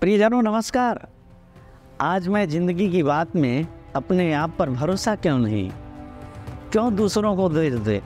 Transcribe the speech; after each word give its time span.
प्रियजनों, 0.00 0.42
नमस्कार। 0.42 1.08
आज 2.00 2.28
मैं 2.28 2.48
ज़िंदगी 2.48 2.90
की 2.90 3.02
बात 3.02 3.36
में 3.36 3.66
अपने 3.96 4.32
आप 4.32 4.54
पर 4.58 4.70
भरोसा 4.70 5.14
क्यों 5.14 5.38
नहीं? 5.38 5.70
क्यों 6.72 6.94
दूसरों 6.96 7.36
को 7.36 7.48
दे 7.48 7.70
दे? 7.70 8.02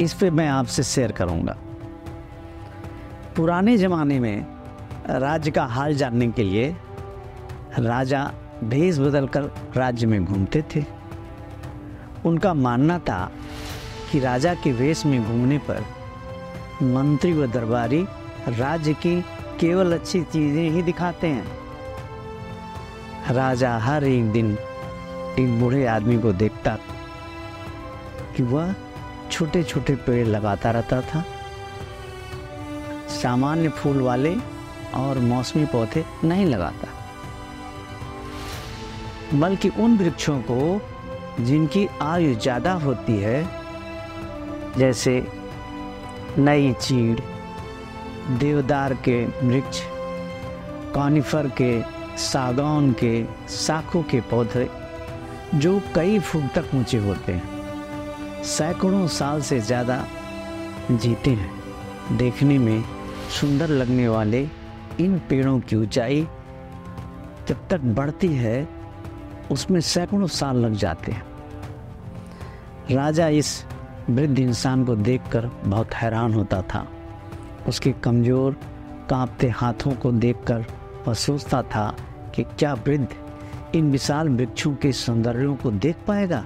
इस 0.00 0.14
पे 0.14 0.30
मैं 0.30 0.48
आपसे 0.48 0.82
शेयर 0.82 1.12
करूँगा। 1.12 1.56
पुराने 3.36 3.76
ज़माने 3.76 4.20
में 4.20 4.46
राज्य 5.10 5.50
का 5.50 5.64
हाल 5.64 5.94
जानने 5.94 6.30
के 6.30 6.42
लिए 6.42 6.76
राजा 7.78 8.32
भेष 8.64 8.98
बदलकर 8.98 9.50
राज्य 9.76 10.06
में 10.06 10.24
घूमते 10.24 10.64
थे। 10.76 10.84
उनका 12.26 12.54
मानना 12.54 12.98
था 12.98 13.30
कि 14.12 14.20
राजा 14.20 14.54
के 14.54 14.72
वेश 14.72 15.06
में 15.06 15.24
घूमने 15.24 15.58
पर 15.58 15.84
मंत्री 16.82 17.32
व 17.32 17.46
दरबारी 17.46 18.06
राज्य 18.48 18.94
की 18.94 19.24
केवल 19.60 19.92
अच्छी 19.92 20.22
चीज़ें 20.22 20.70
ही 20.70 20.82
दिखाते 20.82 21.26
हैं। 21.26 21.46
राजा 23.30 23.76
हर 23.78 24.04
एक 24.04 24.30
दिन 24.32 24.56
एक 25.38 25.60
बूढ़े 25.60 25.84
आदमी 25.86 26.18
को 26.18 26.32
देखता 26.32 26.76
कि 28.36 28.42
वह 28.42 28.74
छोटे 29.30 29.62
छोटे 29.62 29.94
पेड़ 29.96 30.26
लगाता 30.26 30.70
रहता 30.70 31.00
था। 31.00 31.24
सामान्य 33.12 33.68
फूल 33.68 34.00
वाले 34.00 34.34
और 34.94 35.18
मौसमी 35.18 35.64
पौधे 35.64 36.04
नहीं 36.24 36.46
लगाता। 36.46 36.88
बल्कि 39.34 39.68
उन 39.68 39.96
वृक्षों 39.98 40.38
को 40.40 40.80
जिनकी 41.40 41.86
आयु 42.02 42.34
ज़्यादा 42.34 42.72
होती 42.78 43.16
है, 43.18 43.38
जैसे 44.78 45.14
नई 46.38 46.72
चीड़ 46.72 47.20
देवदार 48.30 48.94
के 48.94 49.24
वृक्ष, 49.26 49.80
कॉनिफर 50.94 51.48
के, 51.60 51.82
सागौन 52.18 52.92
के, 52.92 53.24
साखों 53.48 54.02
के 54.02 54.20
पौधे, 54.20 54.68
जो 55.54 55.80
कई 55.94 56.18
फुट 56.18 56.52
तक 56.54 56.74
ऊँचे 56.74 56.98
होते 56.98 57.32
हैं, 57.32 58.42
सैकड़ों 58.42 59.06
साल 59.08 59.40
से 59.40 59.60
ज़्यादा 59.60 60.04
जीते 60.90 61.30
हैं। 61.30 62.16
देखने 62.16 62.58
में 62.58 62.84
सुंदर 63.30 63.68
लगने 63.68 64.08
वाले 64.08 64.48
इन 65.00 65.18
पेड़ों 65.18 65.58
की 65.60 65.76
ऊंचाई 65.76 66.26
जब 67.48 67.68
तक 67.68 67.80
बढ़ती 67.80 68.28
है, 68.28 68.68
उसमें 69.50 69.80
सैकड़ों 69.80 70.26
साल 70.26 70.56
लग 70.56 70.74
जाते 70.74 71.12
हैं। 71.12 71.24
राजा 72.90 73.28
इस 73.28 73.64
वृद्ध 74.10 74.38
इंसान 74.38 74.84
को 74.84 74.96
देखकर 74.96 75.50
बहुत 75.64 75.94
हैरान 75.94 76.34
होता 76.34 76.62
था। 76.62 76.86
उसके 77.68 77.92
कमज़ोर 77.92 78.56
कांपते 79.10 79.48
हाथों 79.48 79.92
को 79.92 80.12
देखकर 80.12 80.64
वह 81.06 81.14
सोचता 81.14 81.62
था 81.62 81.94
कि 82.34 82.42
क्या 82.42 82.74
वृद्ध 82.74 83.08
इन 83.74 83.90
विशाल 83.90 84.28
वृक्षों 84.28 84.74
के 84.74 84.92
सौंदर्यों 84.92 85.56
को 85.56 85.70
देख 85.70 85.96
पाएगा? 86.06 86.44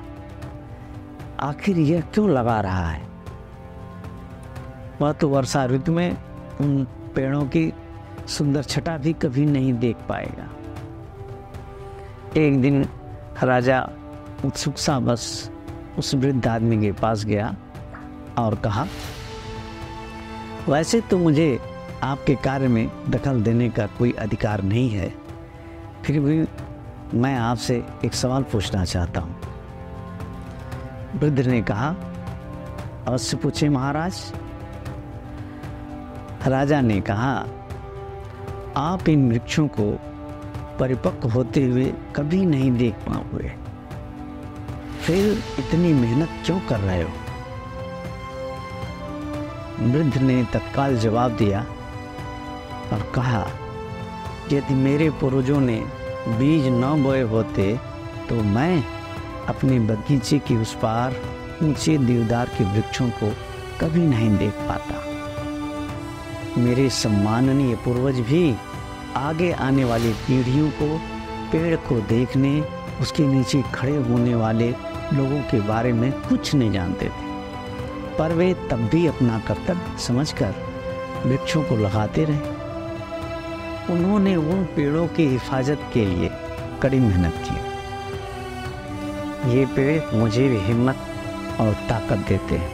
आखिर 1.41 1.79
यह 1.79 2.01
क्यों 2.01 2.29
लगा 2.31 2.61
रहा 2.61 2.89
है? 2.89 3.03
वह 5.01 5.13
तो 5.13 5.29
वर्षा 5.29 5.65
ऋतु 5.67 5.93
में 5.93 6.17
उन 6.61 6.85
पेड़ों 7.15 7.45
की 7.47 7.73
सुंदर 8.29 8.63
छटा 8.63 8.97
भी 8.99 9.13
कभी 9.13 9.47
नहीं 9.47 9.73
देख 9.73 9.97
पाएगा। 10.09 10.49
एक 12.37 12.61
दिन 12.63 12.85
राजा 13.43 13.89
उत्सुक 14.45 14.77
सा 14.77 14.99
बस 15.01 15.51
उस 15.99 16.15
वृद्ध 16.15 16.47
आदमी 16.47 16.81
के 16.81 16.93
पास 16.93 17.25
गया 17.25 17.57
और 18.39 18.55
कहा 18.55 18.87
वैसे 20.69 21.01
तो 21.01 21.19
मुझे 21.19 21.61
आपके 22.03 22.35
कार्य 22.35 22.69
में 22.69 23.11
दखल 23.11 23.43
देने 23.43 23.69
का 23.71 23.87
कोई 23.99 24.13
अधिकार 24.13 24.63
नहीं 24.63 24.91
है। 24.91 25.13
फिर 26.05 26.21
भी 26.21 26.47
मैं 27.19 27.35
आपसे 27.37 27.83
एक 28.05 28.15
सवाल 28.15 28.43
पूछना 28.43 28.85
चाहता 28.85 29.21
हूँ। 29.21 29.37
वृद्ध 31.15 31.47
ने 31.47 31.63
कहा, 31.63 31.89
अवश्य 33.07 33.37
पूछे 33.37 33.69
महाराज। 33.69 34.21
राजा 36.47 36.81
ने 36.81 37.01
कहा, 37.01 37.33
आप 38.77 39.09
इन 39.09 39.31
वृक्षों 39.33 39.67
को 39.69 39.91
परिपक्व 40.79 41.29
होते 41.29 41.65
हुए 41.65 41.93
कभी 42.17 42.45
नहीं 42.47 42.71
देख 42.73 42.95
पाओगे 43.07 43.53
फिर 45.03 45.43
इतनी 45.59 45.93
मेहनत 45.93 46.29
क्यों 46.47 46.61
कर 46.61 46.81
रहे 46.81 47.03
हो? 47.03 47.11
वृद्ध 49.81 50.17
ने 50.19 50.43
तत्काल 50.45 50.97
जवाब 50.99 51.37
दिया 51.37 51.61
और 52.93 53.03
कहा, 53.15 53.47
यदि 54.53 54.75
मेरे 54.77 55.09
पूर्वजों 55.11 55.61
ने 55.61 55.77
बीज 56.29 56.67
न 56.69 57.03
बोए 57.03 57.21
होते 57.31 57.77
तो 58.29 58.35
मैं 58.47 58.85
अपने 59.49 59.79
बगीचे 59.81 60.39
के 60.39 60.57
उस 60.57 60.75
पार 60.77 61.15
ऊँचे 61.63 61.97
देवदार 61.99 62.49
के 62.49 62.65
वृक्षों 62.65 63.09
को 63.13 63.31
कभी 63.81 64.07
नहीं 64.07 64.37
देख 64.39 64.55
पाता। 64.69 65.05
मेरे 66.59 66.89
सम्माननीय 66.93 67.75
पूर्वज 67.77 68.21
भी 68.23 68.55
आगे 69.17 69.53
आने 69.53 69.85
वाली 69.85 70.13
पीढ़ियों 70.27 70.69
को 70.73 70.97
पेड़ 71.53 71.77
को 71.79 72.01
देखने, 72.09 72.61
उसके 73.01 73.27
नीचे 73.27 73.63
खड़े 73.75 73.97
होने 74.05 74.35
वाले 74.35 74.71
लोगों 75.15 75.41
के 75.51 75.61
बारे 75.69 75.93
में 75.93 76.11
कुछ 76.23 76.55
नहीं 76.55 76.73
जानते 76.73 77.07
थे। 77.07 77.28
पर 78.19 78.33
वे 78.33 78.53
तब 78.71 78.89
भी 78.93 79.07
अपना 79.07 79.39
कर्तव्य 79.49 79.99
समझकर 79.99 80.55
वृक्षों 81.27 81.63
को 81.63 81.77
लगाते 81.77 82.25
रहे। 82.25 82.57
उन्होंने 83.95 84.35
उन 84.37 84.65
पेड़ों 84.77 85.07
की 85.09 85.27
हिफाजत 85.27 85.81
के 85.95 86.05
लिए 86.07 86.31
कड़ी 86.83 86.99
मेहनत 87.01 87.35
की। 87.45 87.57
ये 89.51 89.65
पेड़ 89.67 90.15
मुझे 90.15 90.49
भी 90.49 90.59
हिम्मत 90.59 90.97
और 91.61 91.73
ताकत 91.89 92.27
देते 92.29 92.57
हैं। 92.57 92.73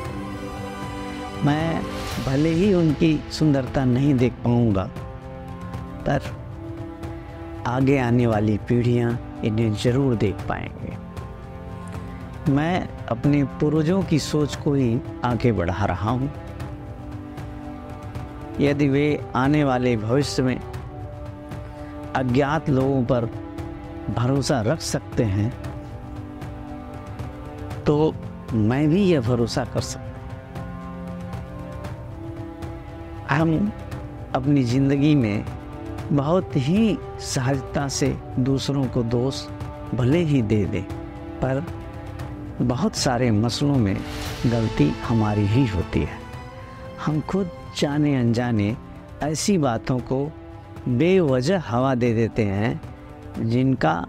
मैं 1.45 1.83
भले 2.27 2.51
ही 2.51 2.73
उनकी 2.75 3.21
सुंदरता 3.33 3.85
नहीं 3.85 4.15
देख 4.15 4.33
पाऊँगा, 4.45 4.85
पर 6.07 6.21
आगे 7.67 7.99
आने 7.99 8.27
वाली 8.27 8.57
पीढ़ियाँ 8.69 9.19
इन्हें 9.45 9.75
ज़रूर 9.75 10.15
देख 10.17 10.35
पाएँगे। 10.49 10.93
मैं 12.53 12.89
अपने 13.09 13.45
पूर्वजों 13.45 14.03
की 14.03 14.19
सोच 14.19 14.57
को 14.57 14.75
ही 14.75 15.01
आगे 15.25 15.53
बढ़ा 15.53 15.85
रहा 15.85 16.11
हूँ। 16.11 16.31
यदि 18.61 18.89
वे 18.89 19.05
आने 19.37 19.65
वाले 19.65 19.97
भविष्य 19.97 20.43
में 20.43 20.59
अज्ञात 22.17 22.71
लोगों 22.71 23.05
पर 23.05 23.25
भरोसा 24.17 24.61
रख 24.61 24.81
सकते 24.81 25.25
हैं 25.25 25.53
तो 27.85 28.15
मैं 28.53 28.89
भी 28.89 29.05
यह 29.05 29.21
भरोसा 29.21 29.65
कर 29.65 29.81
सकता 29.81 30.03
हम 33.35 33.73
अपनी 34.35 34.63
ज़िंदगी 34.63 35.15
में 35.15 35.45
बहुत 36.13 36.57
ही 36.57 36.99
सहजता 37.21 37.89
से 37.89 38.17
दूसरों 38.39 38.85
को 38.85 39.03
दोष 39.03 39.47
भले 39.95 40.19
ही 40.19 40.43
दे 40.43 40.65
दें, 40.65 40.85
पर 41.41 41.65
बहुत 42.63 42.97
सारे 42.97 43.31
मसलों 43.31 43.77
में 43.77 43.97
गलती 44.47 44.89
हमारी 44.89 45.47
ही 45.47 45.67
होती 45.67 46.01
है। 46.01 46.19
हम 47.07 47.21
खुद 47.21 47.51
जाने 47.79 48.17
अनजाने 48.17 48.77
ऐसी 49.23 49.59
बातों 49.59 49.99
को 49.99 50.33
बेवजह 50.89 51.63
हवा 51.67 51.95
दे 51.95 52.15
देते 52.15 52.45
हैं, 52.45 52.81
जिनका 53.41 54.07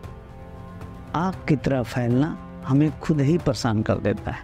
आग 1.16 1.34
की 1.48 1.56
तरह 1.56 1.84
फैलना 1.84 2.38
हमें 2.68 3.00
खुद 3.00 3.22
ही 3.22 3.38
परेशान 3.38 3.82
कर 3.82 3.96
देता 3.96 4.32
है। 4.32 4.44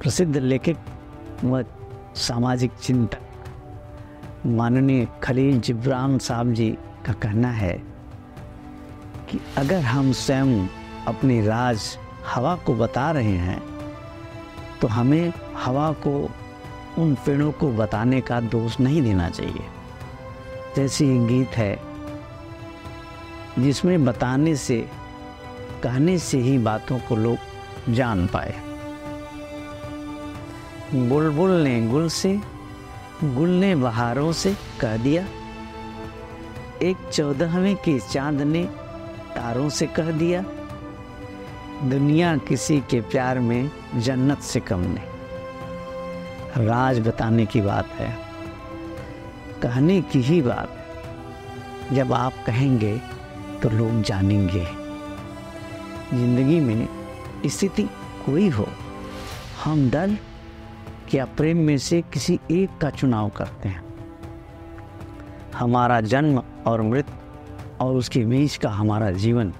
प्रसिद्ध 0.00 0.36
लेखक 0.36 0.76
व 1.44 1.64
सामाजिक 2.16 2.72
चिंतक 2.72 4.46
माननीय 4.46 5.08
खलील 5.22 5.60
जिब्रान 5.60 6.18
साहब 6.18 6.52
जी 6.52 6.70
का 7.06 7.12
कहना 7.12 7.50
है 7.50 7.72
कि 9.30 9.40
अगर 9.56 9.80
हम 9.80 10.12
स्वयं 10.12 10.68
अपनी 11.06 11.46
राज 11.46 11.98
हवा 12.26 12.56
को 12.56 12.74
बता 12.74 13.10
रहे 13.10 13.36
हैं 13.36 13.62
तो 14.80 14.88
हमें 14.88 15.32
हवा 15.56 15.92
को, 15.92 16.30
उन 16.98 17.14
पेड़ों 17.14 17.52
को 17.52 17.72
बताने 17.72 18.20
का 18.20 18.40
दोष 18.40 18.80
नहीं 18.80 19.02
देना 19.02 19.30
चाहिए। 19.30 19.64
जैसे 20.76 21.06
गीत 21.26 21.48
है, 21.48 21.80
जिसमें 23.58 24.04
बताने 24.04 24.56
से, 24.56 24.90
कहने 25.82 26.18
से 26.18 26.38
ही 26.38 26.58
बातों 26.58 26.98
को 26.98 27.16
लोग 27.16 27.92
जान 27.94 28.26
पाए। 28.26 28.54
बुलबुल 30.94 31.50
ने 31.50 31.86
गुल 31.86 32.08
से, 32.08 32.40
गुल 33.24 33.48
ने 33.48 33.74
बहारों 33.74 34.32
से 34.32 34.56
कह 34.80 34.96
दिया। 34.96 35.26
एक 36.82 36.96
चौदहवें 37.12 37.76
के 37.76 37.98
चाँद 37.98 38.40
ने 38.40 38.64
तारों 39.34 39.68
से 39.68 39.86
कह 39.86 40.10
दिया। 40.10 40.44
दुनिया 41.82 42.36
किसी 42.38 42.78
के 42.80 43.00
प्यार 43.02 43.38
में 43.40 43.70
जन्नत 43.96 44.40
से 44.42 44.60
कम 44.60 44.80
नहीं। 44.86 46.66
राज 46.66 46.98
बताने 47.00 47.46
की 47.46 47.60
बात 47.60 47.88
है, 47.90 48.08
कहने 49.62 50.00
की 50.02 50.20
ही 50.22 50.40
बात 50.42 50.76
जब 51.92 52.12
आप 52.12 52.32
कहेंगे 52.46 52.96
तो 53.62 53.68
लोग 53.68 54.02
जानेंगे। 54.02 54.64
ज़िंदगी 56.10 56.60
में 56.60 56.88
स्थिति 57.46 57.82
कोई 58.26 58.48
हो, 58.48 58.66
हम 59.64 59.88
डर 59.90 60.16
या 61.14 61.24
प्रेम 61.36 61.58
में 61.58 61.76
से 61.78 62.02
किसी 62.12 62.38
एक 62.50 62.78
का 62.80 62.90
चुनाव 62.90 63.28
करते 63.28 63.68
हैं। 63.68 63.82
हमारा 65.54 66.00
जन्म 66.02 66.42
और 66.66 66.82
मृत्यु 66.82 67.14
और 67.80 67.96
उसके 67.96 68.24
बीच 68.26 68.56
का 68.56 68.70
हमारा 68.70 69.10
जीवन 69.12 69.52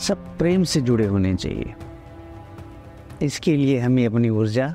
सब 0.00 0.38
प्रेम 0.38 0.62
से 0.64 0.80
जुड़े 0.80 1.06
होने 1.06 1.34
चाहिए। 1.34 1.74
इसके 3.22 3.56
लिए 3.56 3.78
हमें 3.78 4.06
अपनी 4.06 4.28
ऊर्जा 4.28 4.74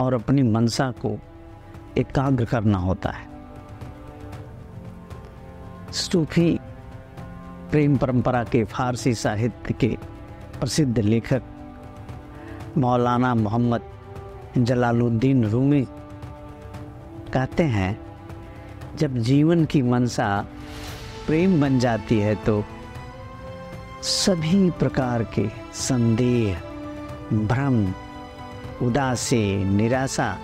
और 0.00 0.14
अपनी 0.14 0.42
मनसा 0.42 0.90
को 0.90 1.18
एकाग्र 1.98 2.44
करना 2.44 2.78
होता 2.78 3.10
है। 3.10 3.26
सूफी 5.92 6.58
प्रेम 7.70 7.96
परंपरा 7.96 8.42
के 8.44 8.64
फारसी 8.64 9.14
साहित्य 9.14 9.74
के 9.74 9.88
प्रसिद्ध 10.60 10.98
लेखक 10.98 11.42
मौलाना 12.78 13.34
मोहम्मद 13.34 13.82
जलालुद्दीन 14.58 15.44
रूमी 15.44 15.82
कहते 17.32 17.62
हैं, 17.62 17.98
जब 18.96 19.16
जीवन 19.18 19.64
की 19.64 19.82
मनसा 19.82 20.28
प्रेम 21.26 21.60
बन 21.60 21.78
जाती 21.78 22.18
है 22.18 22.34
तो 22.34 22.62
सभी 24.02 24.70
प्रकार 24.70 25.22
के 25.22 25.48
संदेह, 25.74 26.58
भ्रम, 27.32 27.94
उदासी, 28.86 29.64
निराशा 29.64 30.38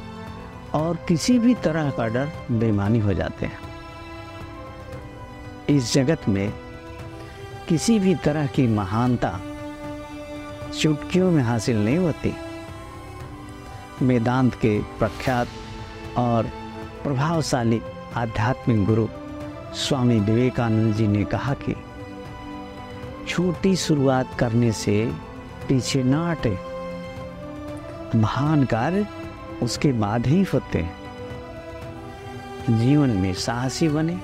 और 0.74 0.96
किसी 1.08 1.38
भी 1.38 1.54
तरह 1.54 1.90
का 1.90 2.08
डर 2.08 2.32
बेमानी 2.50 2.98
हो 2.98 3.14
जाते 3.14 3.46
हैं। 3.46 3.58
इस 5.68 5.92
जगत 5.92 6.28
में 6.28 6.52
किसी 7.68 7.98
भी 7.98 8.14
तरह 8.14 8.46
की 8.46 8.66
महानता 8.66 9.40
चुटकियों 10.80 11.30
में 11.30 11.42
हासिल 11.42 11.84
नहीं 11.84 11.98
होती। 11.98 12.34
वेदांत 14.02 14.54
के 14.54 14.78
प्रख्यात 14.78 15.48
और 16.16 16.44
प्रभावशाली 17.02 17.82
आध्यात्मिक 18.16 18.84
गुरु 18.84 19.08
स्वामी 19.74 20.20
विवेकानंद 20.20 20.94
जी 20.94 21.06
ने 21.06 21.24
कहा 21.24 21.54
कि 21.54 21.74
छोटी 23.28 23.76
शुरुआत 23.76 24.34
करने 24.38 24.72
से 24.72 25.12
पीछे 25.68 26.02
न 26.02 26.14
हटे। 26.14 26.58
महान 28.18 28.64
कार्य 28.64 29.06
उसके 29.62 29.92
बाद 29.92 30.26
ही 30.26 30.42
होते 30.42 30.78
हैं। 30.78 31.02
जीवन 32.78 33.10
में 33.10 33.34
साहसी 33.34 33.88
बने, 33.88 34.20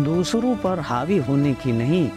दूसरों 0.00 0.56
पर 0.56 0.80
हावी 0.80 1.18
होने 1.18 1.54
की 1.54 1.72
नहीं, 1.72 2.10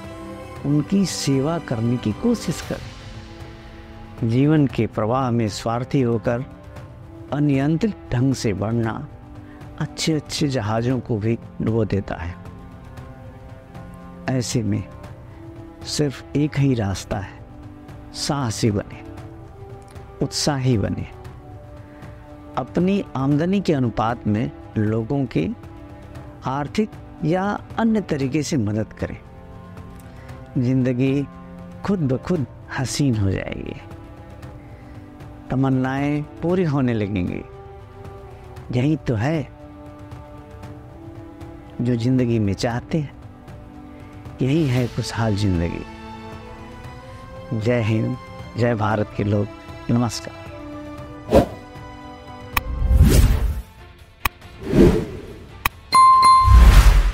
उनकी 0.65 1.05
सेवा 1.05 1.59
करने 1.59 1.97
की 1.97 2.11
कोशिश 2.11 2.61
करें। 2.61 4.29
जीवन 4.29 4.67
के 4.67 4.87
प्रवाह 4.87 5.31
में 5.31 5.49
स्वार्थी 5.49 6.01
होकर 6.01 6.45
अनियंत्रित 7.33 7.95
ढंग 8.11 8.33
से 8.33 8.53
बढ़ना 8.53 9.07
अच्छे 9.79 10.13
अच्छे 10.13 10.47
जहाज़ों 10.47 10.99
को 10.99 11.17
भी 11.17 11.39
डुबो 11.61 11.85
देता 11.85 12.15
है। 12.15 12.35
ऐसे 14.29 14.63
में 14.63 14.83
सिर्फ़ 15.85 16.23
एक 16.37 16.57
ही 16.57 16.73
रास्ता 16.73 17.17
है। 17.17 17.39
साहसी 18.13 18.71
बने, 18.71 19.03
उत्साही 20.21 20.77
बने। 20.77 21.07
अपनी 22.57 23.03
आमदनी 23.15 23.61
के 23.61 23.73
अनुपात 23.73 24.27
में 24.27 24.51
लोगों 24.77 25.25
की 25.25 25.55
आर्थिक 26.45 26.89
या 27.25 27.43
अन्य 27.79 28.01
तरीके 28.01 28.43
से 28.43 28.57
मदद 28.57 28.93
करें। 28.93 29.17
ज़िंदगी 30.57 31.25
खुद 31.85 31.99
ब 31.99 32.17
खुद 32.17 32.45
हसीन 32.79 33.15
हो 33.15 33.31
जाएगी। 33.31 33.75
तमन्नाएँ 35.49 36.21
पूरी 36.21 36.63
होने 36.63 36.93
लगेंगी। 36.93 37.43
यही 38.71 38.95
तो 38.97 39.15
है 39.15 39.47
जो 41.81 41.95
ज़िंदगी 41.95 42.39
में 42.39 42.53
चाहते 42.53 42.97
हैं। 42.97 43.14
यही 44.41 44.67
है 44.67 44.87
खुशहाल 44.87 45.35
ज़िंदगी। 45.35 45.85
जय 47.59 47.81
हिंद 47.81 48.17
जय 48.57 48.73
भारत 48.75 49.13
के 49.17 49.23
लोग 49.23 49.47
नमस्कार। 49.91 50.44